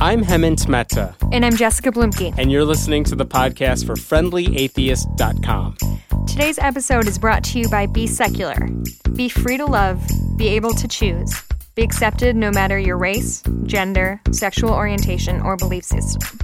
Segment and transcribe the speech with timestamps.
[0.00, 1.14] I'm Hemant Mehta.
[1.32, 2.34] And I'm Jessica Bluemke.
[2.36, 5.76] And you're listening to the podcast for friendlyatheist.com.
[6.26, 8.68] Today's episode is brought to you by Be Secular.
[9.14, 10.02] Be free to love,
[10.36, 11.42] be able to choose,
[11.74, 16.38] be accepted no matter your race, gender, sexual orientation, or belief system.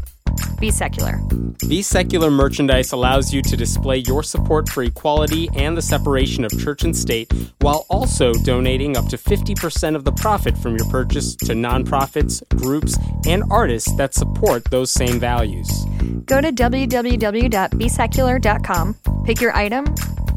[0.61, 1.19] Be Secular.
[1.67, 6.51] Be Secular merchandise allows you to display your support for equality and the separation of
[6.61, 11.35] church and state while also donating up to 50% of the profit from your purchase
[11.37, 15.87] to nonprofits, groups, and artists that support those same values.
[16.27, 19.87] Go to www.besecular.com, pick your item,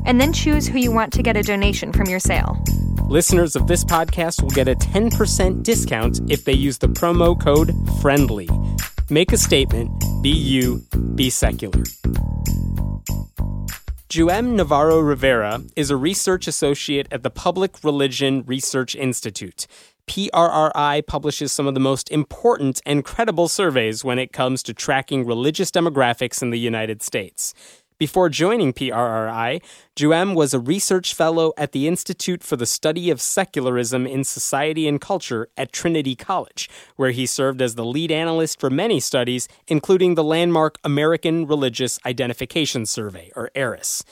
[0.06, 2.64] and then choose who you want to get a donation from your sale.
[3.10, 7.74] Listeners of this podcast will get a 10% discount if they use the promo code
[8.02, 8.48] FRIENDLY.
[9.10, 10.82] Make a statement, be you,
[11.16, 11.84] be secular.
[14.10, 19.68] Juhem Navarro Rivera is a research associate at the Public Religion Research Institute.
[20.08, 25.26] PRRI publishes some of the most important and credible surveys when it comes to tracking
[25.26, 27.54] religious demographics in the United States.
[28.00, 29.62] Before joining PRRI,
[29.96, 34.88] Juhem was a research fellow at the Institute for the Study of Secularism in Society
[34.88, 39.48] and Culture at Trinity College, where he served as the lead analyst for many studies,
[39.68, 44.04] including the landmark American Religious Identification Survey, or ARIS.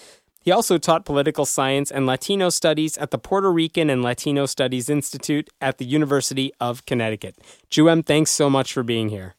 [0.42, 4.90] He also taught political science and Latino studies at the Puerto Rican and Latino Studies
[4.90, 7.36] Institute at the University of Connecticut.
[7.70, 9.36] Juhem, thanks so much for being here.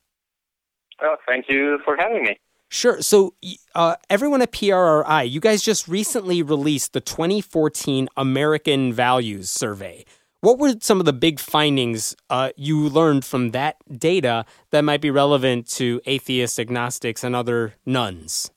[1.00, 2.38] Oh, thank you for having me.
[2.72, 3.02] Sure.
[3.02, 3.34] So,
[3.74, 10.06] uh, everyone at PRRI, you guys just recently released the 2014 American Values Survey.
[10.40, 15.02] What were some of the big findings uh, you learned from that data that might
[15.02, 18.50] be relevant to atheists, agnostics, and other nones?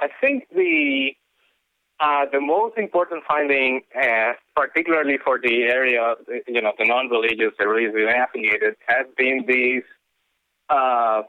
[0.00, 1.12] I think the
[2.00, 6.16] uh, the most important finding, uh, particularly for the area,
[6.48, 9.84] you know, the non-religious, the religiously affiliated, has been these
[10.68, 11.22] uh,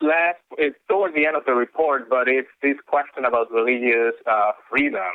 [0.00, 4.52] last, it's towards the end of the report, but it's this question about religious uh,
[4.70, 5.12] freedom,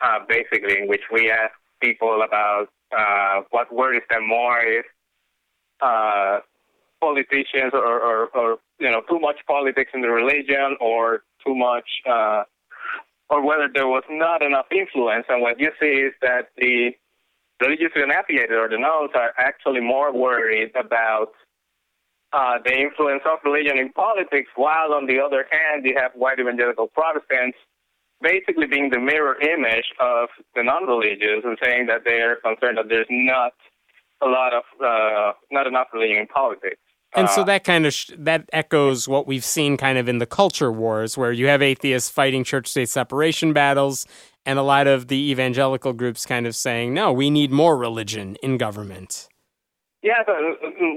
[0.00, 2.66] uh, basically, in which we ask people about
[2.96, 4.86] uh, what worries them more if
[5.80, 6.38] uh,
[7.00, 11.88] politicians or, or, or, you know, too much politics in the religion or too much,
[12.08, 12.42] uh,
[13.30, 15.26] or whether there was not enough influence.
[15.28, 16.92] And what you see is that the
[17.60, 21.32] religiously unaffiliated or the nones are actually more worried about
[22.34, 26.40] uh, the influence of religion in politics, while on the other hand, you have white
[26.40, 27.56] evangelical Protestants
[28.20, 33.06] basically being the mirror image of the non-religious and saying that they're concerned that there's
[33.10, 33.52] not
[34.22, 36.80] a lot of, uh, not enough religion in politics.
[37.14, 40.18] And so uh, that kind of sh- that echoes what we've seen kind of in
[40.18, 44.06] the culture wars, where you have atheists fighting church-state separation battles,
[44.44, 48.36] and a lot of the evangelical groups kind of saying, "No, we need more religion
[48.42, 49.28] in government."
[50.04, 50.36] Yeah, so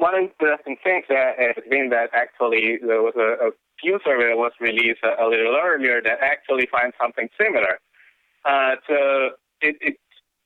[0.03, 4.37] one interesting thing that has been that actually there was a, a Pew survey that
[4.37, 7.79] was released a, a, little earlier that actually finds something similar.
[8.43, 9.29] Uh, so
[9.61, 9.95] it, it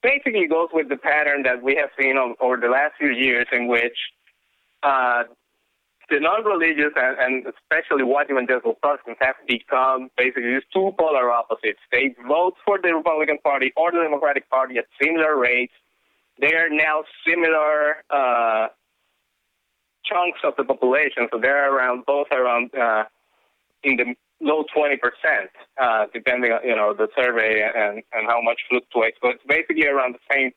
[0.03, 3.67] basically goes with the pattern that we have seen over the last few years in
[3.67, 3.97] which
[4.83, 5.23] uh,
[6.11, 11.81] the non-religious and, and especially white evangelical Protestants have become basically these two polar opposites.
[11.91, 15.73] They vote for the Republican Party or the Democratic Party at similar rates
[16.41, 18.67] they are now similar uh,
[20.03, 21.27] chunks of the population.
[21.31, 23.03] So they're around both around uh,
[23.83, 28.41] in the low 20 percent, uh, depending on you know the survey and and how
[28.41, 29.17] much fluctuates.
[29.21, 30.51] But it's basically around the same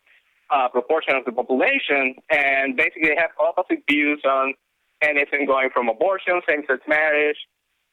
[0.50, 4.54] uh, proportion of the population, and basically they have opposite views on
[5.02, 7.36] anything going from abortion, same-sex marriage,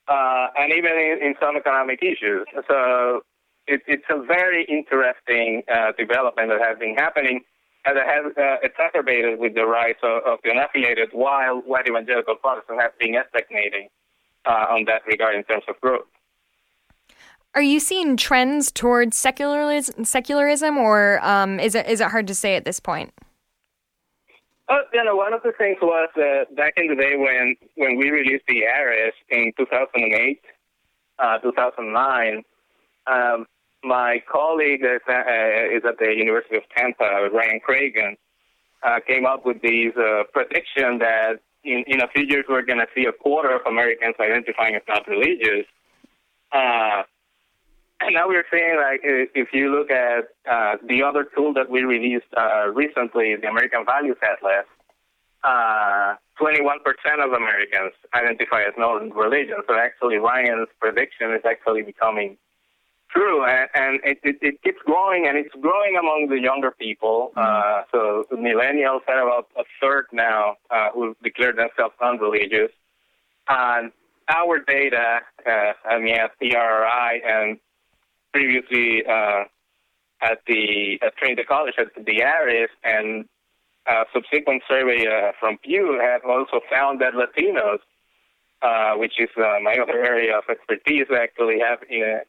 [0.07, 2.45] uh, and even in, in some economic issues.
[2.69, 3.21] So
[3.67, 7.41] it, it's a very interesting uh, development that has been happening
[7.85, 12.81] it has uh, exacerbated with the rise of, of the unaffiliated, while white evangelical Protestants
[12.81, 13.89] have been stagnating
[14.45, 16.05] uh, on that regard in terms of growth.
[17.53, 22.35] Are you seeing trends towards secularism, secularism or um, is it is it hard to
[22.35, 23.13] say at this point?
[24.69, 27.97] Oh, you know, one of the things was uh, back in the day when when
[27.97, 30.41] we released the ARIS in 2008,
[31.19, 32.43] uh, 2009.
[33.07, 33.45] Um,
[33.83, 38.15] my colleague is, uh, is at the University of Tampa, Ryan Cragun,
[38.83, 42.79] uh, came up with these uh, prediction that in, in a few years we're going
[42.79, 45.65] to see a quarter of Americans identifying as not religious.
[46.51, 47.03] Uh,
[48.01, 51.83] and now we're saying, like, if you look at uh, the other tool that we
[51.83, 54.65] released uh, recently, the American Values Atlas,
[55.43, 56.81] uh, 21%
[57.23, 59.61] of Americans identify as non-religious.
[59.67, 62.37] So actually, Ryan's prediction is actually becoming
[63.11, 67.31] true, and, and it, it, it, keeps growing, and it's growing among the younger people.
[67.35, 67.39] Mm-hmm.
[67.39, 72.71] Uh, so millennials have about a third now uh, who declare themselves unreligious.
[73.49, 73.91] And
[74.29, 77.59] our data, uh, I mean, at PRRI and
[78.31, 79.43] previously uh,
[80.21, 83.25] at the at Trinity College at the ARIS and
[83.87, 87.79] uh, subsequent survey uh, from Pew have also found that Latinos,
[88.61, 92.19] uh, which is uh, my other area of expertise, actually have uh,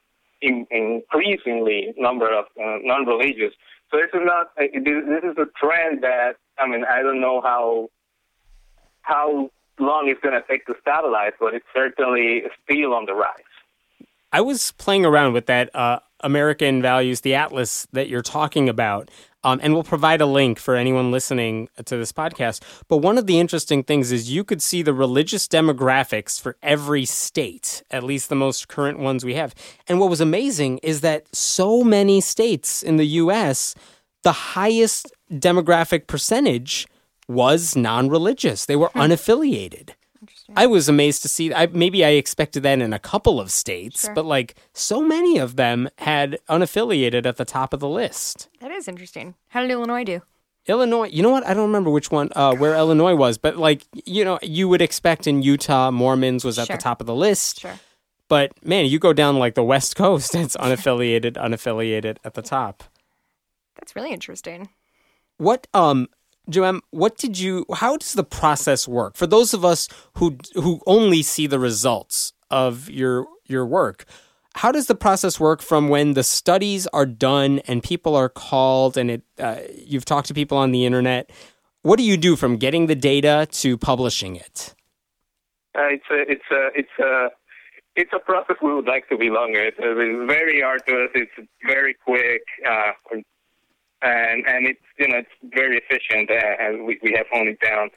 [0.43, 3.53] in, increasingly number of uh, non-religious.
[3.89, 7.41] So this is not uh, this is a trend that I mean I don't know
[7.41, 7.89] how
[9.01, 9.49] how
[9.79, 13.53] long it's going to take to stabilize, but it's certainly still on the rise.
[14.31, 19.09] I was playing around with that uh, American values, the atlas that you're talking about.
[19.43, 22.63] Um, and we'll provide a link for anyone listening to this podcast.
[22.87, 27.05] But one of the interesting things is you could see the religious demographics for every
[27.05, 29.53] state, at least the most current ones we have.
[29.87, 33.75] And what was amazing is that so many states in the US,
[34.23, 36.87] the highest demographic percentage
[37.27, 38.99] was non religious, they were hmm.
[38.99, 39.91] unaffiliated.
[40.55, 41.53] I was amazed to see.
[41.53, 44.13] I, maybe I expected that in a couple of states, sure.
[44.13, 48.49] but like so many of them had unaffiliated at the top of the list.
[48.59, 49.35] That is interesting.
[49.49, 50.21] How did Illinois do?
[50.65, 51.45] Illinois, you know what?
[51.45, 54.81] I don't remember which one, uh, where Illinois was, but like you know, you would
[54.81, 56.77] expect in Utah, Mormons was at sure.
[56.77, 57.61] the top of the list.
[57.61, 57.79] Sure.
[58.29, 62.83] But man, you go down like the West Coast, it's unaffiliated, unaffiliated at the top.
[63.75, 64.69] That's really interesting.
[65.37, 66.07] What um
[66.49, 67.65] Juhem, what did you?
[67.73, 72.33] How does the process work for those of us who who only see the results
[72.51, 74.05] of your your work?
[74.55, 78.97] How does the process work from when the studies are done and people are called
[78.97, 81.29] and it uh, you've talked to people on the internet?
[81.81, 84.75] What do you do from getting the data to publishing it?
[85.75, 87.29] Uh, it's a it's a it's a
[87.95, 89.63] it's a process we would like to be longer.
[89.63, 91.11] It's, it's very arduous.
[91.13, 92.41] It's very quick.
[92.67, 92.91] Uh,
[94.03, 97.59] and and it's you know it's very efficient uh, and we we have honed it
[97.59, 97.89] down.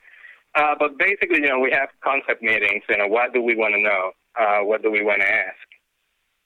[0.55, 2.83] Uh, but basically, you know, we have concept meetings.
[2.89, 4.13] You know, what do we want to know?
[4.39, 5.67] Uh, what do we want to ask?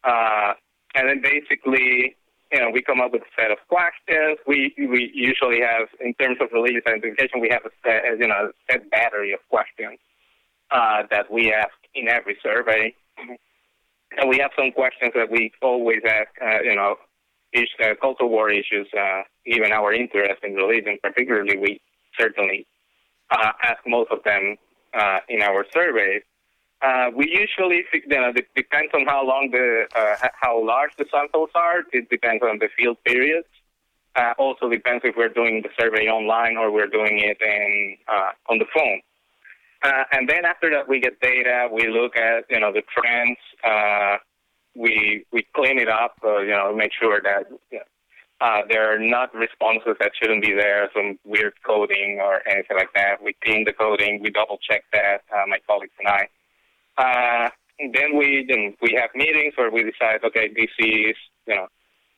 [0.03, 0.55] Uh,
[0.97, 2.17] and then basically,
[2.53, 4.39] you know, we come up with a set of questions.
[4.47, 8.51] We we usually have, in terms of religious identification, we have a set, you know,
[8.51, 9.99] a set battery of questions
[10.73, 12.95] uh, that we ask in every survey.
[14.19, 16.97] And we have some questions that we always ask, uh, you know,
[17.53, 21.81] is, uh, cultural war issues, uh, given our interest in religion, particularly, we
[22.19, 22.67] certainly
[23.31, 24.57] uh, ask most of them
[24.95, 26.23] uh, in our surveys.
[26.83, 31.05] Uh, we usually, you know, it depends on how long the, uh, how large the
[31.11, 31.83] samples are.
[31.93, 33.49] It depends on the field periods.
[34.17, 38.31] Uh, also depends if we're doing the survey online or we're doing it in uh,
[38.49, 39.01] on the phone.
[39.83, 41.69] Uh, and then after that, we get data.
[41.71, 43.39] We look at you know the trends.
[44.81, 47.45] We we clean it up, uh, you know, make sure that
[48.41, 52.93] uh, there are not responses that shouldn't be there, some weird coding or anything like
[52.95, 53.23] that.
[53.23, 56.23] We clean the coding, we double check that, uh, my colleagues and I.
[56.97, 61.17] Uh, and then we then we have meetings where we decide, okay, this is
[61.47, 61.67] you know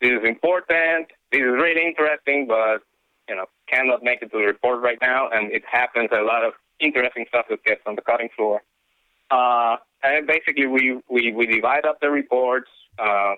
[0.01, 2.83] this is important, this is really interesting, but
[3.29, 6.45] you know cannot make it to the report right now, and it happens a lot
[6.45, 8.63] of interesting stuff that gets on the cutting floor.
[9.33, 12.69] Uh, and basically, we, we, we divide up the reports,
[12.99, 13.35] uh,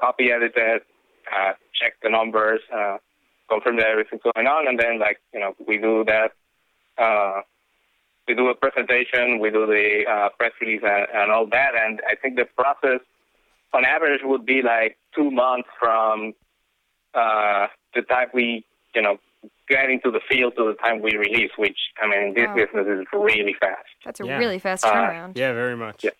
[0.00, 0.82] copy edit it,
[1.32, 2.96] uh, check the numbers, uh,
[3.48, 6.32] confirm that everything's going on, and then, like, you know, we do that.
[6.98, 7.42] Uh,
[8.26, 12.00] we do a presentation, we do the uh, press release and, and all that, and
[12.10, 13.00] I think the process,
[13.72, 16.32] on average, would be like two months from
[17.14, 18.64] uh, the time we,
[18.96, 19.18] you know,
[19.68, 22.54] get to the field to the time we release, which I mean, this wow.
[22.54, 23.86] business is really fast.
[24.04, 24.38] That's a yeah.
[24.38, 25.30] really fast uh, turnaround.
[25.30, 26.04] Uh, yeah, very much.
[26.04, 26.10] Yeah.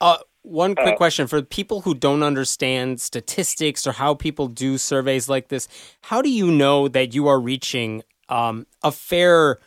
[0.00, 4.76] Uh, one quick uh, question for people who don't understand statistics or how people do
[4.76, 5.68] surveys like this.
[6.02, 9.58] How do you know that you are reaching um, a fair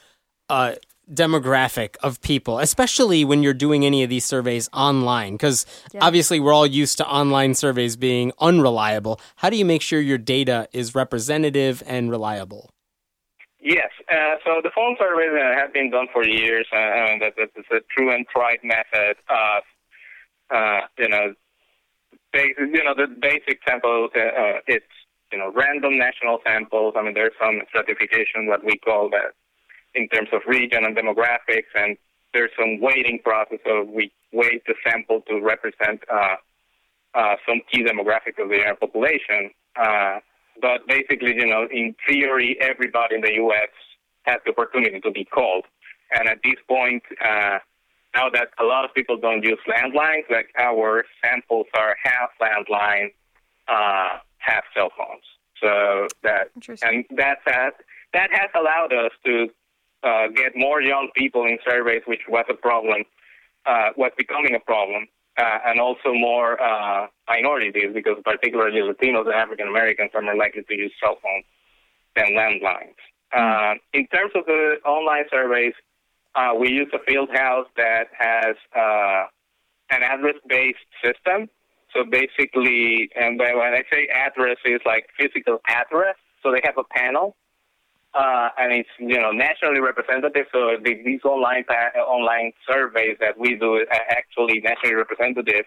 [0.50, 0.76] uh,
[1.12, 5.34] demographic of people, especially when you're doing any of these surveys online?
[5.34, 6.02] Because yeah.
[6.04, 9.20] obviously, we're all used to online surveys being unreliable.
[9.38, 12.70] How do you make sure your data is representative and reliable?
[13.68, 13.92] Yes.
[14.08, 17.50] Uh, so the phone surveys uh, have been done for years, uh, and that, that
[17.60, 19.64] is a true and tried method of,
[20.50, 21.34] uh, you know,
[22.32, 24.08] basic, you know, the basic sample.
[24.16, 24.96] Uh, uh, it's
[25.34, 26.94] you know random national samples.
[26.96, 29.36] I mean, there's some stratification, what we call that,
[29.94, 31.98] in terms of region and demographics, and
[32.34, 33.60] there's some weighting process.
[33.66, 36.38] So we weight the sample to represent uh,
[37.14, 39.52] uh, some key demographic of the population.
[39.76, 40.20] Uh,
[40.62, 43.70] but basically, you know, in theory, everybody in the U.S.
[44.24, 45.66] has the opportunity to be called.
[46.12, 47.60] And at this point, uh,
[48.16, 53.10] now that a lot of people don't use landlines, like our samples are half landline,
[53.68, 55.24] uh, have cell phones.
[55.62, 56.50] So that
[56.84, 57.74] and that has
[58.14, 59.48] that has allowed us to
[60.04, 63.04] uh, get more young people in surveys, which was a problem,
[63.66, 65.08] uh, was becoming a problem,
[65.38, 70.64] uh, and also more uh, minorities, because particularly Latinos and African Americans are more likely
[70.64, 71.46] to use cell phones
[72.16, 72.98] than landlines.
[73.34, 75.74] Uh, in terms of the online surveys,
[76.36, 79.26] uh, we use a field house that has uh,
[79.92, 81.50] an address-based system.
[81.94, 86.16] So basically, and when I say address, it's like physical address.
[86.44, 87.36] So they have a panel
[88.18, 90.48] uh, and it's you know nationally representative.
[90.52, 91.64] So the, these online
[91.98, 95.66] online surveys that we do are actually nationally representative,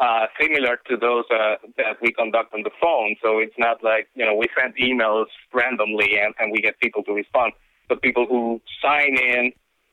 [0.00, 3.16] uh, similar to those uh, that we conduct on the phone.
[3.22, 7.04] So it's not like you know we send emails randomly and, and we get people
[7.04, 7.52] to respond,
[7.88, 9.52] but people who sign in,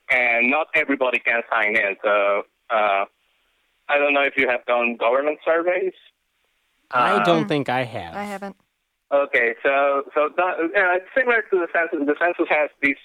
[0.09, 1.95] and not everybody can sign in.
[2.03, 3.05] So uh,
[3.87, 5.93] I don't know if you have done government surveys.
[6.89, 8.15] I don't think I have.
[8.15, 8.55] I haven't.
[9.13, 12.97] Okay, so so that, uh, similar to the census, the census has these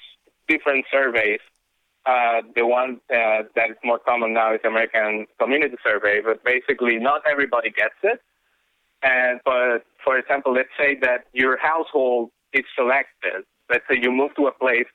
[0.49, 1.41] different surveys.
[2.07, 6.97] Uh, the one uh, that is more common now is American Community Survey, but basically
[6.97, 8.23] not everybody gets it.
[9.03, 13.45] And but for example, let's say that your household is selected.
[13.69, 14.88] Let's say you move to a place,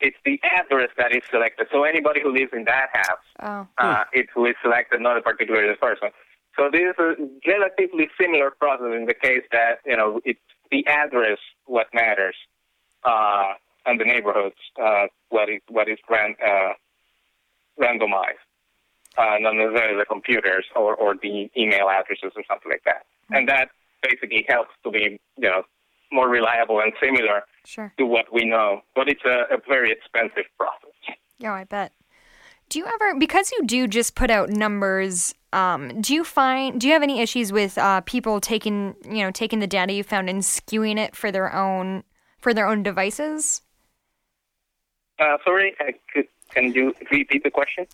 [0.00, 1.66] it's the address that is selected.
[1.72, 3.84] So anybody who lives in that house, oh.
[3.84, 6.10] uh, it's who is selected, not a particular person.
[6.56, 7.14] So this is a
[7.46, 12.36] relatively similar process in the case that, you know, it's the address what matters,
[13.04, 13.52] uh,
[13.84, 16.72] and the neighborhoods, uh, what is, what is ran, uh,
[17.80, 18.42] randomized,
[19.18, 23.04] uh, not necessarily the computers or, or the email addresses or something like that.
[23.04, 23.34] Mm-hmm.
[23.34, 23.68] And that
[24.02, 25.62] basically helps to be, you know,
[26.10, 27.92] more reliable and similar sure.
[27.98, 28.80] to what we know.
[28.94, 31.16] But it's a, a very expensive process.
[31.38, 31.92] Yeah, I bet.
[32.68, 36.86] Do you ever, because you do just put out numbers, um, do you find, do
[36.86, 40.28] you have any issues with uh, people taking, you know, taking the data you found
[40.28, 42.04] and skewing it for their own,
[42.38, 43.62] for their own devices?
[45.18, 45.74] Uh, sorry,
[46.12, 47.86] could, can you repeat the question?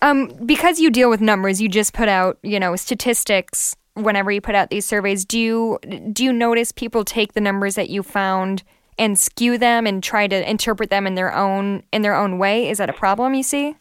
[0.00, 4.40] Um, because you deal with numbers, you just put out, you know, statistics whenever you
[4.40, 5.26] put out these surveys.
[5.26, 5.78] Do you
[6.12, 8.62] do you notice people take the numbers that you found
[8.98, 12.70] and skew them and try to interpret them in their own in their own way?
[12.70, 13.76] Is that a problem you see?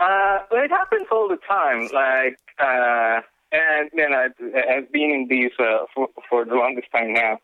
[0.00, 1.88] Uh, well, it happens all the time.
[1.92, 3.20] Like, uh,
[3.52, 4.28] and you know,
[4.70, 7.38] I've been in these uh, for for the longest time now.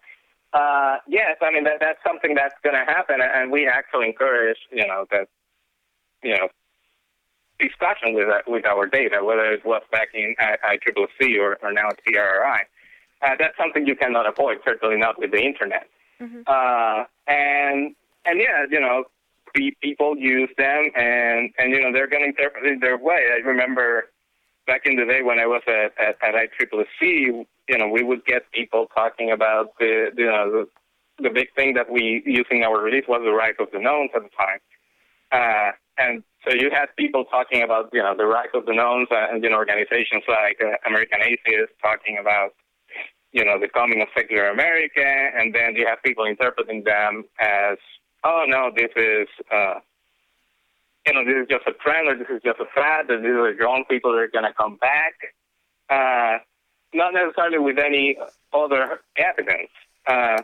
[0.52, 4.58] Uh, yes, I mean that that's something that's going to happen, and we actually encourage
[4.72, 5.28] you know that
[6.22, 6.48] you know
[7.58, 11.88] discussion with uh, with our data, whether it was back in ICCC or, or now
[11.88, 12.60] at PRRI.
[13.20, 15.88] Uh, that's something you cannot avoid, certainly not with the internet.
[16.20, 16.42] Mm-hmm.
[16.46, 19.04] Uh, and and yeah, you know,
[19.82, 23.26] people use them, and and you know they're going to interpret it their way.
[23.34, 24.10] I remember
[24.68, 28.24] back in the day when I was at at, at ICCC, you know, we would
[28.24, 30.68] get people talking about the you know the,
[31.24, 34.22] the big thing that we using our release was the rise of the nones at
[34.22, 34.60] the time,
[35.32, 39.08] uh, and so you had people talking about you know the rise of the nones,
[39.10, 42.54] and you know organizations like uh, American Atheists talking about
[43.32, 47.78] you know the coming of secular America, and then you have people interpreting them as
[48.24, 49.80] oh no, this is uh,
[51.06, 53.30] you know this is just a trend or this is just a fad, that these
[53.30, 55.14] are young people that are going to come back,
[55.90, 56.38] uh,
[56.94, 58.16] not necessarily with any
[58.52, 59.70] other evidence.
[60.06, 60.38] Uh,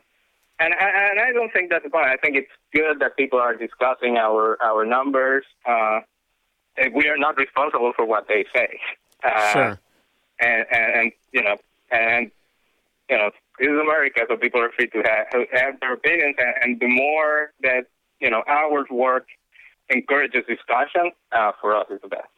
[0.60, 2.06] and, and I don't think that's the point.
[2.06, 5.44] I think it's good that people are discussing our our numbers.
[5.66, 6.00] Uh,
[6.94, 8.80] we are not responsible for what they say.
[9.22, 9.80] Uh, sure.
[10.40, 11.56] And, and, and you know,
[11.90, 12.30] and
[13.08, 16.54] you know, this is America, so people are free to have, have their opinions, and,
[16.62, 17.86] and the more that
[18.20, 19.26] you know our work
[19.90, 22.28] encourages discussion, uh, for us is the best.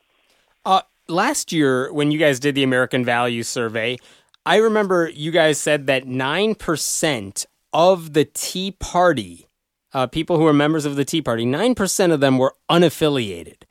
[0.65, 3.99] Uh, last year, when you guys did the American Values Survey,
[4.45, 9.49] I remember you guys said that nine percent of the Tea Party,
[9.93, 13.63] uh, people who are members of the Tea Party, nine percent of them were unaffiliated.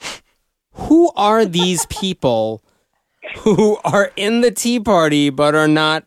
[0.73, 2.63] Who are these people
[3.39, 6.05] who are in the Tea Party but are not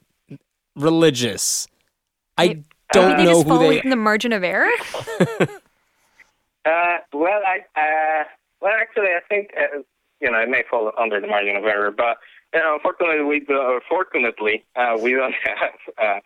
[0.79, 1.67] religious.
[2.37, 3.69] I don't Maybe know just who fall they.
[3.77, 4.71] within the margin of error.
[6.69, 8.25] uh, well, I uh,
[8.61, 9.79] well actually I think uh,
[10.21, 12.19] you know it may fall under the margin of error, but
[12.55, 16.21] you know, unfortunately we do, or fortunately uh, we don't have.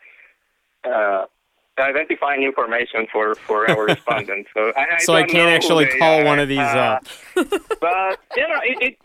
[0.84, 1.26] Uh, uh,
[1.78, 4.50] identifying information for, for our respondents.
[4.54, 7.06] So I, I so I can't actually call one of these uh, up.
[7.34, 8.99] but you know, it, it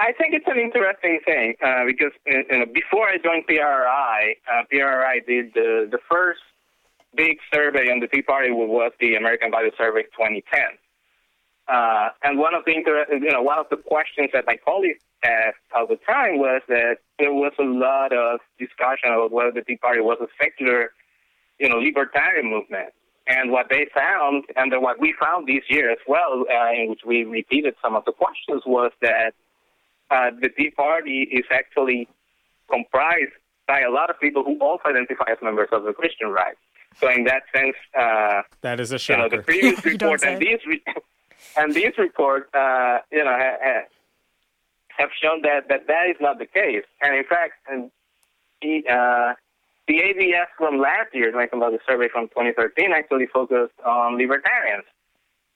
[0.00, 4.62] I think it's an interesting thing uh, because you know, before I joined PRI, uh,
[4.70, 6.40] PRI did the, the first
[7.14, 10.60] big survey on the Tea Party was the American Value Survey 2010.
[11.68, 15.00] Uh, and one of the inter- you know one of the questions that my colleagues
[15.24, 19.62] asked at the time was that there was a lot of discussion about whether the
[19.62, 20.92] Tea Party was a secular,
[21.58, 22.92] you know, libertarian movement.
[23.26, 27.02] And what they found, and what we found this year as well, uh, in which
[27.06, 29.34] we repeated some of the questions, was that
[30.10, 32.08] uh, the Tea Party is actually
[32.68, 33.32] comprised
[33.68, 36.56] by a lot of people who also identify as members of the Christian right.
[36.98, 39.22] So in that sense, uh, that is a shocker.
[39.22, 40.82] You know, the previous report and these re-
[41.56, 43.84] and these reports, uh, you know, ha-
[45.00, 46.84] have shown that, that that is not the case.
[47.00, 47.90] And in fact, and
[48.60, 49.34] the, uh,
[49.88, 54.84] the AVS from last year, like about the survey from 2013, actually focused on libertarians.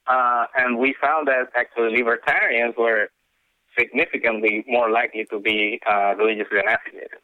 [0.07, 3.09] Uh, and we found that actually libertarians were
[3.79, 7.21] significantly more likely to be uh, religiously unaffiliated.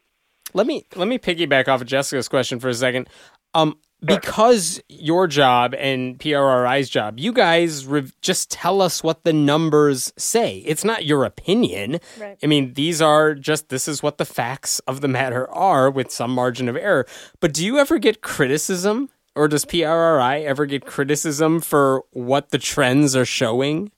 [0.53, 3.07] Let me let me piggyback off of Jessica's question for a second.
[3.53, 9.33] Um, because your job and PRRI's job, you guys re- just tell us what the
[9.33, 10.59] numbers say.
[10.65, 11.99] It's not your opinion.
[12.19, 12.37] Right.
[12.43, 16.11] I mean, these are just this is what the facts of the matter are with
[16.11, 17.05] some margin of error.
[17.39, 22.57] But do you ever get criticism or does PRRI ever get criticism for what the
[22.57, 23.91] trends are showing?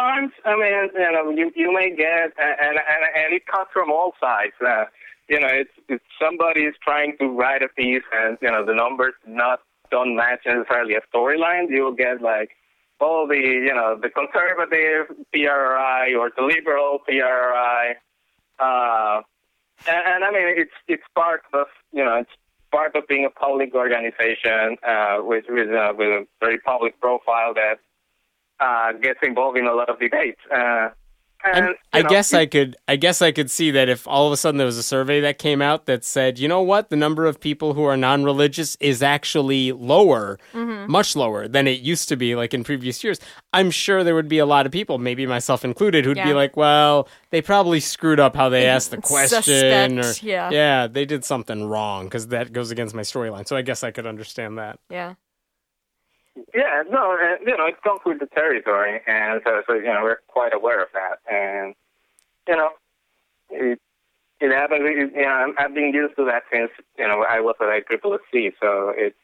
[0.00, 0.32] Sometimes.
[0.44, 4.12] I mean, you know, you, you may get, and, and, and it comes from all
[4.20, 4.52] sides.
[4.64, 4.84] Uh,
[5.28, 8.74] you know, it's, it's somebody is trying to write a piece and, you know, the
[8.74, 12.50] numbers not don't match necessarily a storyline, you'll get like
[13.00, 17.94] all the, you know, the conservative PRI or the liberal PRI.
[18.58, 19.22] Uh,
[19.88, 22.30] and, and I mean, it's, it's part of, you know, it's
[22.70, 27.52] part of being a public organization uh, with, with, uh, with a very public profile
[27.54, 27.80] that
[28.60, 30.40] uh, gets involved in a lot of debates.
[30.54, 30.90] Uh,
[31.42, 34.32] and, I know, guess I could I guess I could see that if all of
[34.32, 36.96] a sudden there was a survey that came out that said, you know what, the
[36.96, 40.90] number of people who are non-religious is actually lower, mm-hmm.
[40.90, 43.18] much lower than it used to be like in previous years.
[43.54, 46.26] I'm sure there would be a lot of people, maybe myself included, who'd yeah.
[46.26, 50.50] be like, well, they probably screwed up how they asked the question Suspect, or yeah.
[50.50, 53.48] yeah, they did something wrong because that goes against my storyline.
[53.48, 54.78] So I guess I could understand that.
[54.90, 55.14] Yeah.
[56.54, 60.00] Yeah, no, and, you know, it comes with the territory, and so, so you know,
[60.02, 61.74] we're quite aware of that, and
[62.48, 62.70] you know,
[63.50, 63.80] it
[64.40, 64.80] it happens.
[64.84, 68.52] It, you know, I've been used to that since you know I was at ICCC,
[68.60, 69.16] so it's.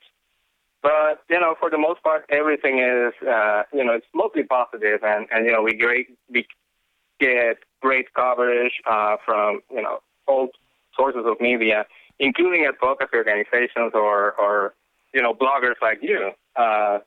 [0.82, 5.02] But you know, for the most part, everything is uh, you know it's mostly positive,
[5.02, 6.46] and and you know we great we
[7.18, 10.48] get great coverage uh, from you know all
[10.94, 11.86] sources of media,
[12.18, 14.74] including advocacy organizations or or
[15.16, 16.30] you know bloggers like you.
[16.54, 16.98] Uh,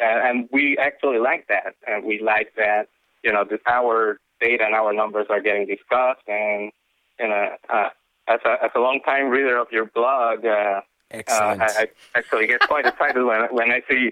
[0.00, 2.88] and we actually like that, and we like that
[3.22, 6.72] you know that our data and our numbers are getting discussed, and
[7.20, 7.88] you know, uh,
[8.26, 10.80] as a as a long time reader of your blog, uh,
[11.12, 11.60] Excellent.
[11.60, 14.10] Uh, I, I actually get quite excited when when I see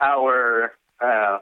[0.00, 1.38] our uh,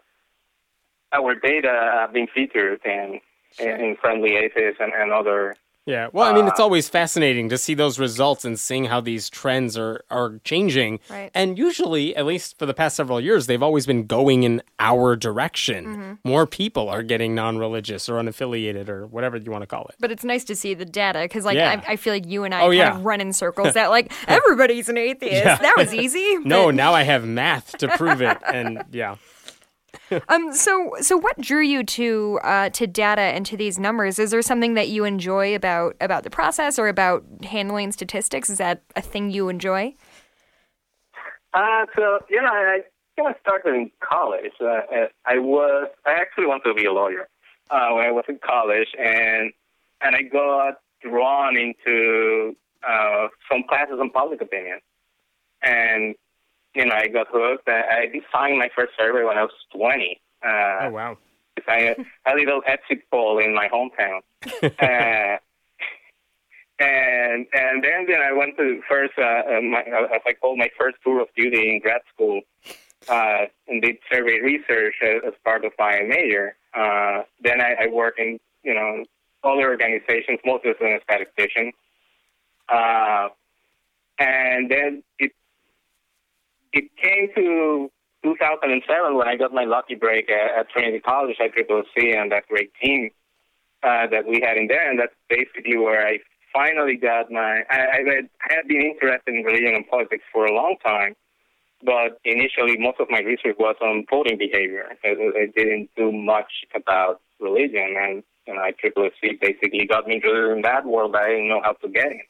[1.12, 3.20] our data being featured in
[3.58, 5.56] in friendly atheists and, and other
[5.88, 9.00] yeah, well, I mean, it's uh, always fascinating to see those results and seeing how
[9.00, 11.00] these trends are are changing.
[11.08, 11.30] Right.
[11.34, 15.16] And usually, at least for the past several years, they've always been going in our
[15.16, 15.86] direction.
[15.86, 16.12] Mm-hmm.
[16.24, 19.96] More people are getting non-religious or unaffiliated or whatever you want to call it.
[19.98, 21.82] But it's nice to see the data because, like, yeah.
[21.86, 22.96] I, I, feel like you and I oh, kind yeah.
[22.96, 23.72] of run in circles.
[23.74, 25.44] that like everybody's an atheist.
[25.44, 25.56] Yeah.
[25.56, 26.38] That was easy.
[26.38, 29.16] No, now I have math to prove it, and yeah.
[30.28, 30.52] um.
[30.52, 34.18] So, so what drew you to uh, to data and to these numbers?
[34.18, 38.50] Is there something that you enjoy about about the process or about handling statistics?
[38.50, 39.94] Is that a thing you enjoy?
[41.54, 42.80] Uh, so you know, I
[43.16, 44.52] kind of started in college.
[44.60, 47.28] Uh, I was I actually wanted to be a lawyer
[47.70, 49.52] uh, when I was in college, and
[50.00, 54.80] and I got drawn into uh, some classes on public opinion,
[55.62, 56.14] and
[56.78, 57.68] you know, I got hooked.
[57.68, 60.20] I, I designed my first survey when I was 20.
[60.42, 61.18] Uh, oh, wow.
[61.66, 64.20] I a little exit poll in my hometown.
[64.62, 65.38] uh,
[66.80, 70.58] and and then then I went to first uh, uh my, uh, as I called
[70.58, 72.42] my first tour of duty in grad school
[73.08, 76.54] uh, and did survey research as, as part of my major.
[76.72, 79.04] Uh, then I, I worked in you know
[79.42, 81.72] other organizations, mostly as an statistician.
[82.68, 83.28] Uh,
[84.20, 85.32] and then it
[86.72, 87.90] it came to
[88.22, 92.32] 2007 when I got my lucky break at, at Trinity College at Triple C and
[92.32, 93.10] that great team
[93.82, 96.18] uh, that we had in there, and that's basically where I
[96.52, 97.62] finally got my.
[97.70, 101.14] I, I, had, been interested in religion and politics for a long time,
[101.84, 104.86] but initially most of my research was on voting behavior.
[105.04, 110.52] I, I didn't do much about religion, and you know, ICCC basically got me interested
[110.52, 111.14] in that world.
[111.14, 112.20] I didn't know how to get in.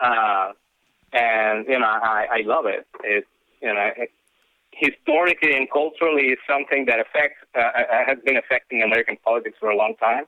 [0.00, 0.52] Uh,
[1.12, 2.86] and you know, I, I love it.
[3.04, 3.26] It's
[3.66, 3.90] you know,
[4.70, 9.70] historically and culturally is something that affects uh, uh, has been affecting American politics for
[9.70, 10.24] a long time.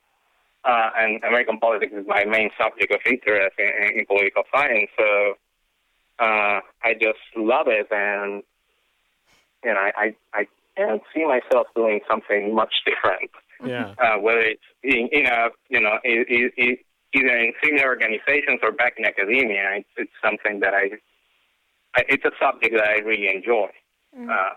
[0.64, 4.90] Uh, and American politics is my main subject of interest in, in political science.
[4.98, 5.34] So
[6.18, 8.42] uh, I just love it, and
[9.64, 10.46] you know, I I, I
[10.76, 13.30] can't see myself doing something much different.
[13.64, 13.94] Yeah.
[13.98, 16.78] Uh, whether it's in, in a you know it, it, it,
[17.14, 20.98] either in similar organizations or back in academia, it's, it's something that I,
[22.08, 23.68] it's a subject that I really enjoy.
[24.16, 24.30] Mm.
[24.30, 24.54] Uh,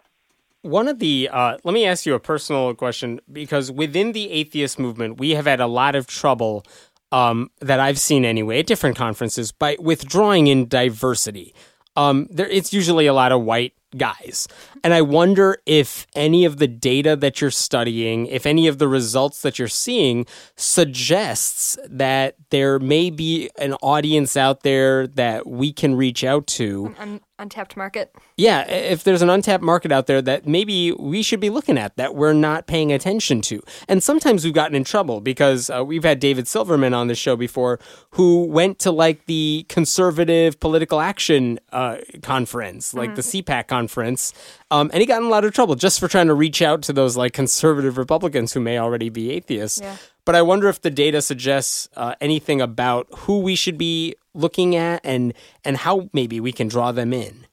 [0.63, 4.77] one of the, uh, let me ask you a personal question because within the atheist
[4.77, 6.63] movement, we have had a lot of trouble
[7.11, 11.53] um, that I've seen anyway at different conferences by withdrawing in diversity.
[11.95, 14.47] Um, there, it's usually a lot of white guys.
[14.83, 18.87] And I wonder if any of the data that you're studying, if any of the
[18.87, 20.25] results that you're seeing
[20.55, 26.95] suggests that there may be an audience out there that we can reach out to.
[26.97, 28.15] Un- untapped market.
[28.37, 31.97] Yeah, if there's an untapped market out there that maybe we should be looking at
[31.97, 33.61] that we're not paying attention to.
[33.87, 37.35] And sometimes we've gotten in trouble because uh, we've had David Silverman on the show
[37.35, 37.79] before
[38.11, 43.15] who went to like the conservative political action uh, conference, like mm-hmm.
[43.15, 44.33] the CPAC conference,
[44.69, 46.81] um, and he got in a lot of trouble just for trying to reach out
[46.83, 49.81] to those like conservative Republicans who may already be atheists.
[49.81, 49.97] Yeah.
[50.23, 54.75] But I wonder if the data suggests uh, anything about who we should be looking
[54.75, 57.45] at and and how maybe we can draw them in.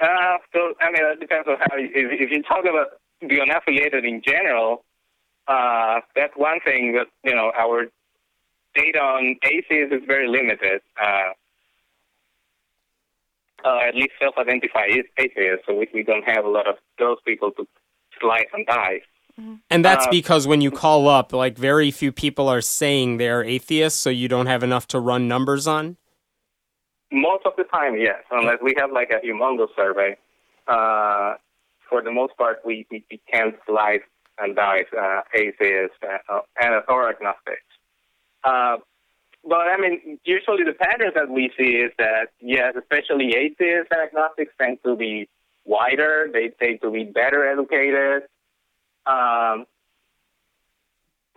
[0.00, 1.76] Uh, so I mean, it depends on how.
[1.76, 4.84] You, if, if you talk about the unaffiliated in general,
[5.46, 7.86] uh, that's one thing that you know our
[8.74, 10.80] data on atheists is very limited.
[11.00, 11.32] Uh,
[13.62, 17.18] uh, at least self-identify is atheists, so we, we don't have a lot of those
[17.26, 17.66] people to
[18.18, 19.02] slice and dice.
[19.70, 23.44] And that's uh, because when you call up, like very few people are saying they're
[23.44, 25.96] atheists, so you don't have enough to run numbers on.
[27.12, 28.22] Most of the time, yes.
[28.30, 30.16] Unless we have like a humongous survey,
[30.68, 31.34] uh,
[31.88, 34.00] for the most part, we, we, we can't slice
[34.38, 37.62] and dice uh, atheists uh, or agnostics.
[38.44, 38.76] Uh,
[39.46, 44.00] but I mean, usually the patterns that we see is that yes, especially atheists and
[44.02, 45.28] agnostics tend to be
[45.64, 46.28] wider.
[46.32, 48.28] They tend to be better educated.
[49.06, 49.66] Um,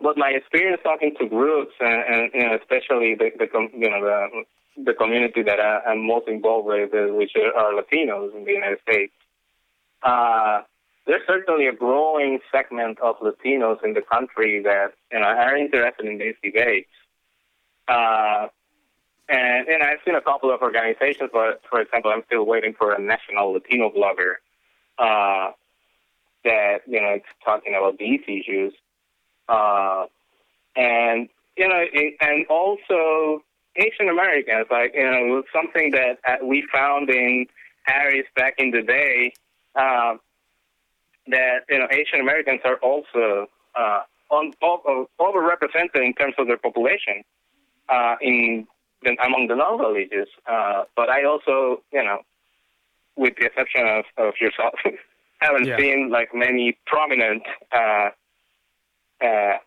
[0.01, 4.01] but my experience talking to groups, and, and you know, especially the, the you know
[4.01, 4.43] the
[4.85, 9.13] the community that I, am most involved with, which are Latinos in the United States,
[10.01, 10.61] uh,
[11.05, 16.05] there's certainly a growing segment of Latinos in the country that you know are interested
[16.05, 16.89] in these debates.
[17.87, 18.47] Uh,
[19.29, 22.93] and and I've seen a couple of organizations, but for example, I'm still waiting for
[22.93, 24.35] a national Latino blogger
[24.97, 25.51] uh,
[26.43, 28.73] that you know it's talking about these issues,
[29.49, 30.05] uh,
[30.75, 31.83] and you know,
[32.21, 33.43] and also
[33.75, 37.45] Asian Americans, like you know, was something that uh, we found in
[37.87, 39.33] ARIS back in the day,
[39.75, 40.15] uh,
[41.27, 46.57] that you know, Asian Americans are also uh, on, over, overrepresented in terms of their
[46.57, 47.23] population
[47.89, 48.67] uh, in
[49.03, 50.29] the, among the non-religious.
[50.47, 52.19] Uh, but I also, you know,
[53.15, 54.73] with the exception of, of yourself,
[55.43, 55.77] haven't yeah.
[55.77, 58.09] seen like many prominent uh,
[59.23, 59.57] uh,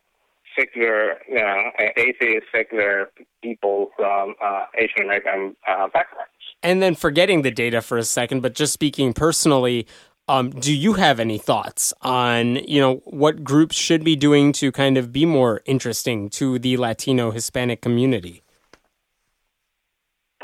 [0.58, 3.10] secular, you know, atheist secular
[3.42, 6.30] people from uh, Asian American uh, backgrounds.
[6.62, 9.86] And then forgetting the data for a second, but just speaking personally,
[10.28, 14.72] um, do you have any thoughts on you know what groups should be doing to
[14.72, 18.42] kind of be more interesting to the Latino Hispanic community?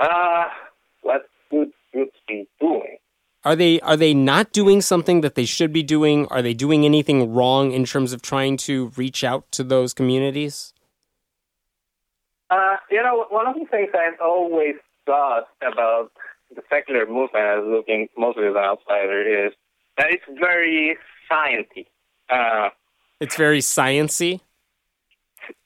[0.00, 0.44] Uh,
[1.00, 2.98] what should groups be doing?
[3.44, 6.26] Are they are they not doing something that they should be doing?
[6.28, 10.72] Are they doing anything wrong in terms of trying to reach out to those communities?
[12.50, 14.76] Uh, you know, one of the things I've always
[15.06, 16.12] thought about
[16.54, 19.52] the secular movement as looking mostly as an outsider is
[19.96, 20.96] that it's very
[21.30, 21.86] sciencey.
[22.28, 22.68] Uh,
[23.20, 24.40] it's very sciency.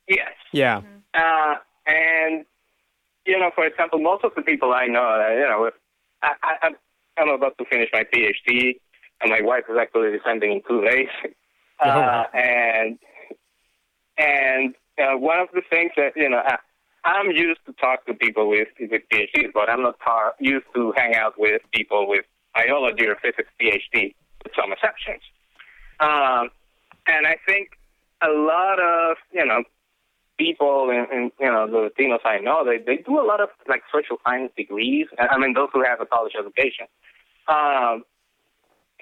[0.08, 0.32] Yes.
[0.52, 0.82] Yeah.
[1.12, 2.46] Uh, and
[3.26, 5.70] you know, for example, most of the people I know, uh, you know,
[6.22, 6.68] I, I,
[7.18, 8.78] I'm about to finish my PhD,
[9.20, 11.08] and my wife is actually descending in two days.
[11.78, 12.98] Oh, uh, and
[14.16, 16.56] and uh, one of the things that you know, I,
[17.04, 20.94] I'm used to talk to people with with PhDs, but I'm not tar- used to
[20.96, 22.24] hang out with people with
[22.54, 25.20] biology or physics PhD, with some exceptions.
[26.00, 26.48] Um,
[27.06, 27.72] and I think
[28.22, 29.62] a lot of you know
[30.38, 33.48] people in, in you know the Latinos I know they they do a lot of
[33.68, 35.06] like social science degrees.
[35.18, 36.86] I mean those who have a college education,
[37.48, 38.04] um,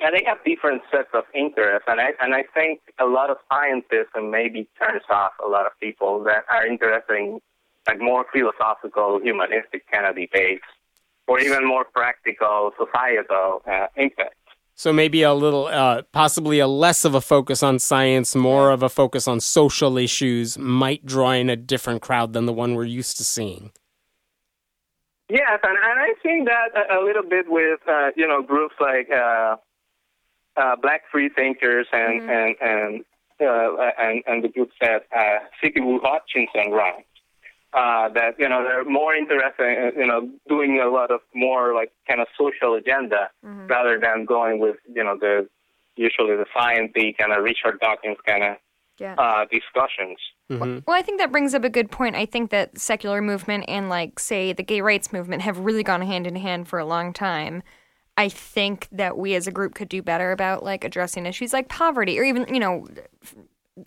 [0.00, 1.86] and they have different sets of interests.
[1.88, 5.66] And I and I think a lot of scientists and maybe turns off a lot
[5.66, 7.40] of people that are interested in
[7.86, 10.64] like more philosophical, humanistic kind of debates.
[11.26, 14.34] or even more practical societal uh, impact.
[14.76, 18.82] So maybe a little, uh, possibly a less of a focus on science, more of
[18.82, 22.84] a focus on social issues might draw in a different crowd than the one we're
[22.84, 23.70] used to seeing.
[25.30, 28.74] Yes, and, and I think that a, a little bit with uh, you know groups
[28.80, 29.56] like uh,
[30.56, 32.28] uh, Black free thinkers and Mhm.
[32.28, 33.04] and and,
[33.40, 37.06] uh, and and the groups that uh, Sikivu Hutchinson runs.
[37.74, 41.74] Uh, that you know they're more interested in you know doing a lot of more
[41.74, 43.68] like kind of social agenda Mhm.
[43.68, 45.48] rather than going with you know the
[45.96, 48.56] usually the sciencey kind of Richard Dawkins kind of
[48.98, 49.14] Yeah.
[49.18, 50.18] uh, discussions.
[50.48, 52.14] hmm Well, I think that brings up a good point.
[52.14, 56.02] I think that secular movement and, like, say, the gay rights movement have really gone
[56.02, 57.62] hand in hand for a long time.
[58.16, 61.68] I think that we as a group could do better about, like, addressing issues like
[61.68, 62.86] poverty or even, you know,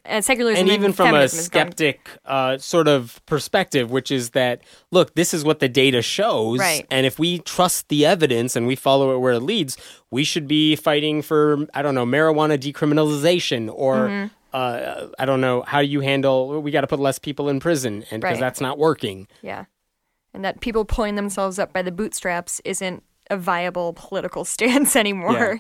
[0.06, 5.16] uh, secularism And even from a skeptic uh, sort of perspective, which is that, look,
[5.16, 6.60] this is what the data shows.
[6.60, 6.86] Right.
[6.92, 9.78] And if we trust the evidence and we follow it where it leads,
[10.12, 14.08] we should be fighting for, I don't know, marijuana decriminalization or.
[14.08, 14.34] Mm-hmm.
[14.54, 16.62] Uh, I don't know how you handle.
[16.62, 18.40] We got to put less people in prison, and because Right.
[18.40, 19.28] that's not working.
[19.42, 19.66] Yeah.
[20.34, 25.60] And that people pulling themselves up by the bootstraps isn't a viable political stance anymore.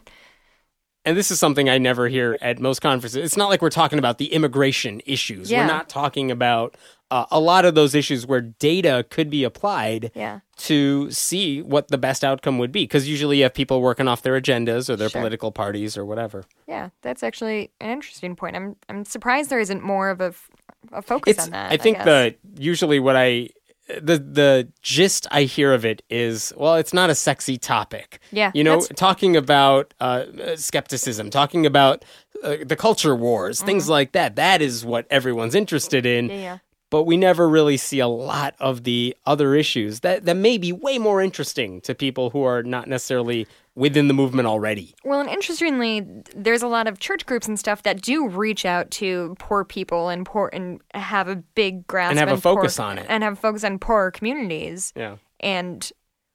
[1.07, 3.23] And this is something I never hear at most conferences.
[3.23, 5.49] It's not like we're talking about the immigration issues.
[5.49, 5.61] Yeah.
[5.61, 6.75] We're not talking about
[7.09, 10.41] uh, a lot of those issues where data could be applied Yeah.
[10.57, 12.83] to see what the best outcome would be.
[12.83, 15.21] Because usually you have people working off their agendas or their Sure.
[15.21, 16.43] political parties or whatever.
[16.67, 18.57] Yeah, that's actually an interesting point.
[18.57, 20.49] I'm I'm surprised there isn't more of a, f-
[20.91, 21.71] a focus It's on that.
[21.71, 22.05] I think guess.
[22.05, 23.49] the usually what I
[23.87, 28.19] the the gist I hear of it is well, it's not a sexy topic.
[28.31, 32.03] Yeah, you know, talking about uh, skepticism, talking about
[32.43, 34.35] uh, the culture wars, things like that.
[34.35, 36.27] That is what everyone's interested in.
[36.27, 36.35] Mm-hmm.
[36.35, 36.57] yeah, yeah.
[36.89, 40.71] But we never really see a lot of the other issues that that may be
[40.71, 43.45] way more interesting to people who are not necessarily
[43.77, 44.95] within the movement already.
[45.05, 48.89] Well, and interestingly, there's a lot of church groups and stuff that do reach out
[48.91, 52.55] to poor people and poor and have a big grasp And have a on poor-
[52.55, 53.05] focus on it.
[53.07, 54.91] and have a focus on poorer communities.
[54.95, 55.17] Yeah.
[55.39, 55.89] And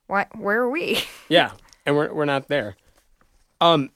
[0.06, 1.00] why, where are we?
[1.28, 1.50] Yeah,
[1.84, 2.76] and we're we're not there.
[3.60, 3.90] Um,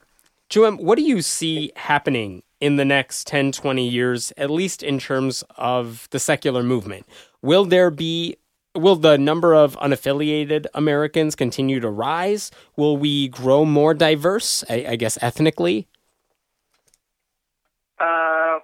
[0.51, 4.99] Juhem, what do you see happening in the next 10, 20 years, at least in
[4.99, 7.07] terms of the secular movement?
[7.43, 8.37] Will there be
[8.77, 12.51] will the number of unaffiliated Americans continue to rise?
[12.77, 15.89] Will we grow more diverse, I, I guess ethnically?
[17.99, 18.59] Uh,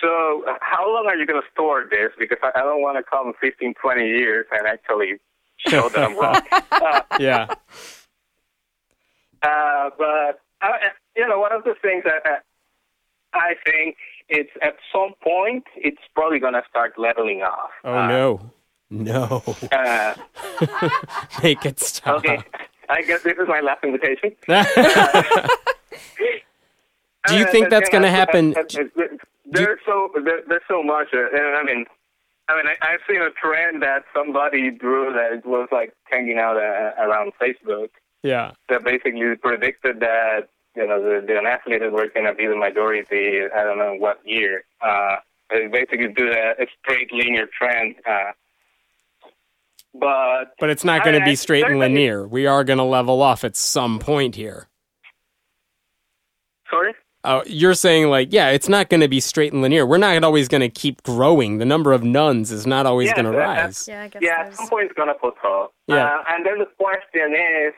[0.00, 2.10] so uh, how long are you going to store this?
[2.18, 5.20] Because I, I don't want to come 15, 20 years and actually
[5.58, 6.40] show that I'm wrong.
[6.72, 7.46] Uh, Yeah.
[9.42, 10.68] uh, but, uh,
[11.16, 12.36] you know, one of the things that uh,
[13.34, 13.96] I think
[14.28, 17.70] it's at some point, it's probably going to start leveling off.
[17.84, 18.50] Oh Uh, no.
[18.92, 19.42] No.
[19.72, 20.14] Uh,
[21.42, 22.18] Make it stop.
[22.18, 22.42] okay.
[22.90, 24.32] I guess this is my last invitation.
[27.26, 28.54] Do you Uh, think uh, that's going to happen?
[28.56, 29.06] uh, uh,
[29.46, 31.86] There's so there, there's so much, uh, and I mean,
[32.48, 36.56] I mean, I, I've seen a trend that somebody drew that was like hanging out
[36.56, 37.88] uh, around Facebook
[38.22, 38.52] Yeah.
[38.68, 43.40] that basically predicted that you know the, the unaffiliated were going to be the majority.
[43.56, 44.64] I don't know what year.
[44.82, 45.16] Uh,
[45.70, 47.94] basically do a, a straight linear trend.
[48.08, 48.32] Uh,
[49.94, 52.26] but But it's not going to be straight and linear.
[52.26, 54.68] We are going to level off at some point here.
[56.70, 56.94] sorry.
[57.24, 59.86] Oh, you're saying like, yeah, it's not going to be straight and linear.
[59.86, 61.58] We're not always going to keep growing.
[61.58, 63.86] The number of nones is not always Yes, going to uh, rise.
[63.86, 65.70] yeah, I guess Yeah, at some point it's gonna plateau.
[65.86, 66.04] Yeah.
[66.04, 67.74] Uh, and then the question is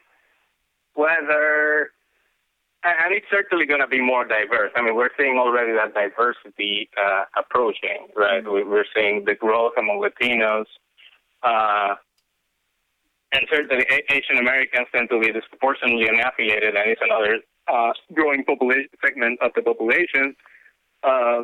[0.94, 1.90] whether,
[2.84, 4.70] and and it's certainly gonna be more diverse.
[4.76, 8.42] I mean, we're seeing already that diversity uh, approaching, right?
[8.50, 10.64] We- We're seeing the growth among Latinos,
[11.42, 11.96] uh,
[13.34, 18.88] and certainly Asian Americans tend to be disproportionately unaffiliated, and it's another uh, growing population
[19.04, 20.36] segment of the population.
[21.02, 21.42] Uh,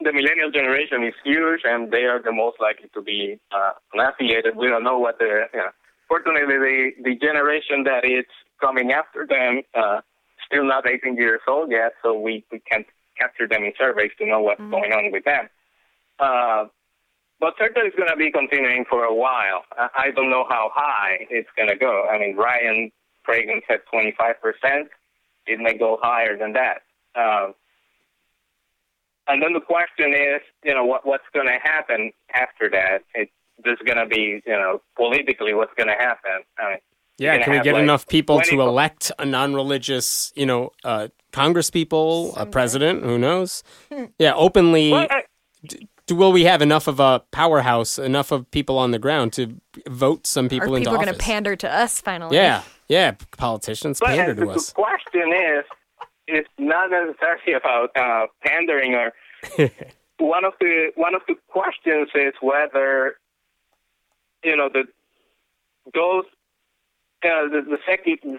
[0.00, 4.54] the millennial generation is huge, and they are the most likely to be uh, unaffiliated.
[4.54, 5.48] We don't know what the.
[5.54, 5.70] You know,
[6.08, 8.26] fortunately, the the generation that is
[8.60, 10.00] coming after them uh,
[10.44, 12.86] still not 18 years old yet, so we we can't
[13.18, 15.48] capture them in surveys to know what's going on with them.
[16.18, 16.66] Uh,
[17.40, 19.64] but certainly, it's going to be continuing for a while.
[19.78, 22.06] I, I don't know how high it's going to go.
[22.10, 22.90] I mean, Ryan
[23.28, 24.88] Cragun said 25 percent.
[25.46, 26.82] It may go higher than that.
[27.14, 27.52] Uh,
[29.28, 33.02] and then the question is, you know, what what's going to happen after that?
[33.14, 33.30] It,
[33.64, 36.42] there's going to be, you know, politically, what's going to happen?
[36.58, 36.78] I mean,
[37.18, 41.08] Yeah, can we get like, enough people 20 to elect a non-religious, you know, uh,
[41.32, 43.02] Congress people, a president?
[43.02, 43.62] Who knows?
[44.18, 44.92] Yeah, openly.
[44.92, 45.22] well, I,
[46.06, 49.60] do will we have enough of a powerhouse, enough of people on the ground to
[49.88, 51.06] vote some people Are into people office?
[51.06, 52.36] going to pander to us finally?
[52.36, 53.12] Yeah, yeah.
[53.36, 54.72] Politicians But pander to the us.
[54.72, 55.64] question is,
[56.28, 59.12] it's not necessarily about uh, pandering or
[60.18, 63.16] one of the one of the questions is whether
[64.44, 64.84] you know the
[65.94, 66.24] those
[67.24, 68.38] uh, the, the secular,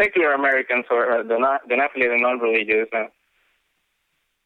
[0.00, 3.04] secular Americans or uh, the not the affiliated non-religious uh,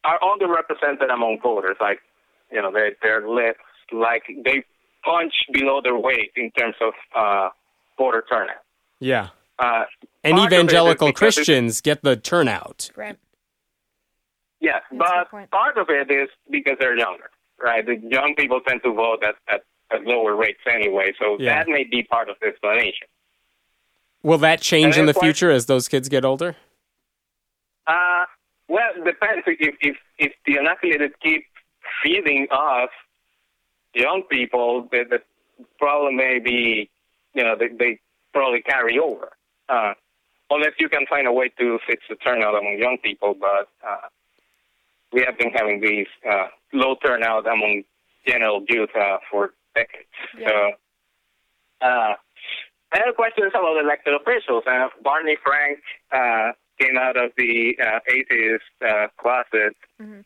[0.03, 1.77] are underrepresented among voters.
[1.79, 1.99] Like
[2.51, 3.55] you know they they're less
[3.91, 4.63] like they
[5.03, 7.49] punch below their weight in terms of uh,
[7.97, 8.57] voter turnout.
[8.99, 9.29] Yeah.
[9.59, 9.83] Uh,
[10.23, 12.89] And part of it is evangelical Christians get the turnout.
[12.95, 13.17] Right.
[14.59, 17.83] Yes, That's but part of it is because they're younger, right?
[17.85, 21.55] The young people tend to vote at, at, at lower rates anyway, so Yeah.
[21.63, 23.07] that may be part of the explanation.
[24.23, 26.55] Will that change in the that's future as those kids get older?
[27.87, 28.25] Uh,
[28.67, 29.43] well, it depends.
[29.47, 31.45] If, if, if the unaffiliated keep
[32.03, 32.89] feeding us
[33.93, 35.19] young people, the, the
[35.77, 36.89] problem may be,
[37.33, 37.99] you know, they, they
[38.33, 39.29] probably carry over.
[39.69, 39.93] Uh,
[40.49, 44.07] unless you can find a way to fix the turnout among young people, but uh,
[45.13, 47.83] we have been having these uh, low turnout among
[48.27, 50.07] general youth uh, for decades.
[50.45, 50.71] So,
[51.81, 52.13] uh,
[52.93, 54.63] another question is about elected officials.
[54.67, 55.79] Uh, Barney Frank
[56.11, 59.75] uh, came out of the uh, atheist uh, closet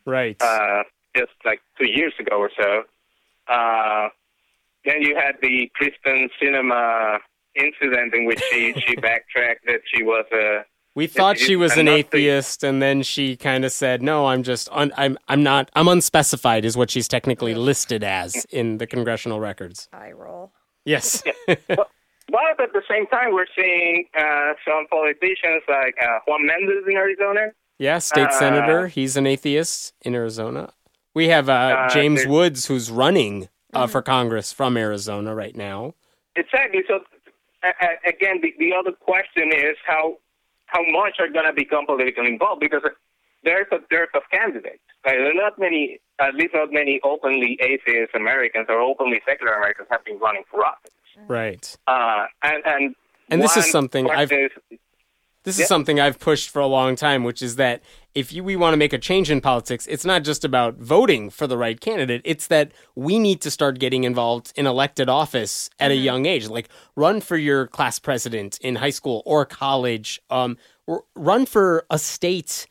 [0.05, 0.41] Right.
[0.41, 0.83] uh,
[1.15, 2.83] just like two years ago or so.
[3.47, 4.09] Uh,
[4.85, 7.19] then you had the Kyrsten Sinema
[7.55, 10.61] incident in which she, she backtracked that she was a
[10.95, 14.43] we thought it- she was an atheist, and then she kind of said, "No, I'm
[14.43, 18.87] just un- I'm I'm not I'm unspecified," is what she's technically listed as in the
[18.87, 19.89] congressional records.
[19.91, 20.53] I roll.
[20.85, 21.21] Yes.
[22.27, 26.95] But at the same time, we're seeing uh, some politicians like uh, Juan Mendez in
[26.95, 27.51] Arizona.
[27.77, 27.99] yeah.
[27.99, 28.87] State Uh, senator.
[28.87, 30.73] He's an atheist in Arizona.
[31.15, 35.95] We have uh, Uh, James Woods, who's running uh, for Congress from Arizona right now.
[36.35, 36.81] Exactly.
[36.87, 36.99] So
[38.07, 40.17] again, the, the other question is how
[40.67, 42.81] how much are going to become politically involved because
[43.43, 44.79] there's a dearth of candidates.
[45.05, 45.17] Right?
[45.17, 49.87] There are not many, at least not many openly atheist Americans or openly secular Americans
[49.91, 50.91] have been running for office.
[51.27, 51.65] Right.
[51.87, 52.95] Uh, and and
[53.29, 54.51] And this is something I've- is-
[55.45, 55.63] This Yeah.
[55.63, 57.81] is something I've pushed for a long time, which is that
[58.13, 61.29] if you, we want to make a change in politics, it's not just about voting
[61.29, 62.21] for the right candidate.
[62.25, 66.47] It's that we need to start getting involved in elected office at a young age.
[66.47, 70.19] Like run for your class president in high school or college.
[70.29, 72.67] Um, or run for a state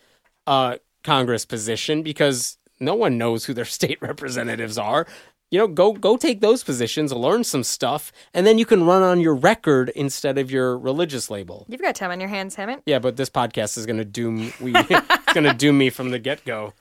[0.46, 5.06] uh, Congress position because no one knows who their state representatives are.
[5.54, 9.04] You know, go go take those positions, learn some stuff, and then you can run
[9.04, 11.64] on your record instead of your religious label.
[11.68, 12.82] You've got time on your hands, Hemant.
[12.86, 16.10] Yeah, but this podcast is going to doom we it's going to doom me from
[16.10, 16.72] the get go.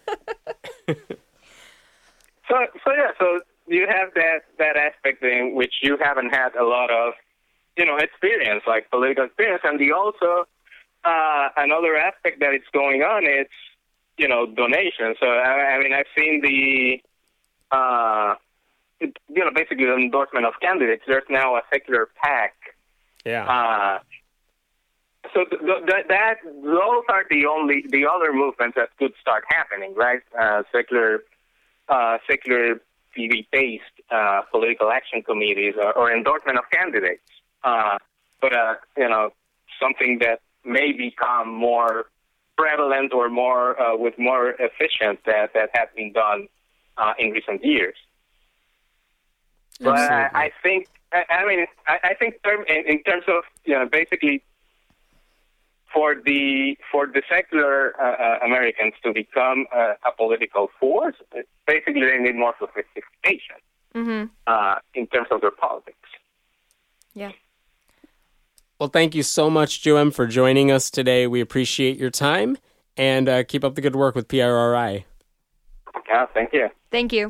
[2.50, 6.64] So, so yeah, so you have that that aspect in which you haven't had a
[6.64, 7.14] lot of,
[7.78, 10.46] you know, experience, like political experience, and the also
[11.06, 13.48] uh, another aspect that is going on is,
[14.18, 15.18] you know, donations.
[15.20, 17.02] So I, I mean, I've seen the,
[17.72, 18.36] uh,
[19.04, 21.04] it, you know, basically the endorsement of candidates.
[21.08, 22.54] There's now a secular PAC
[23.26, 23.46] Yeah.
[23.46, 24.00] uh,
[25.34, 29.44] so th- th- th- that those are the only the other movements that could start
[29.48, 30.22] happening, right?
[30.40, 31.24] Uh, secular,
[31.88, 32.82] uh, secular
[33.18, 37.24] TV-based uh, political action committees or, or endorsement of candidates.
[37.64, 37.98] Uh,
[38.42, 39.30] but uh, you know,
[39.82, 42.06] something that may become more
[42.58, 46.48] prevalent or more uh, with more efficient that that has been done
[46.98, 47.96] uh, in recent years.
[49.80, 53.44] But I, I think, I, I mean, I, I think term, in, in terms of,
[53.66, 54.44] you know, basically
[55.94, 61.16] for the for the secular uh, uh, Americans to become uh, a political force,
[61.68, 63.58] basically they need more sophistication
[63.96, 64.26] Mm-hmm.
[64.48, 65.98] uh, in terms of their politics.
[67.14, 67.32] Yeah.
[68.80, 71.28] Well, thank you so much, Juhem, for joining us today.
[71.28, 72.58] We appreciate your time
[72.98, 75.04] and uh, keep up the good work with PRRI.
[76.08, 76.70] Yeah, thank you.
[76.90, 77.30] Thank you.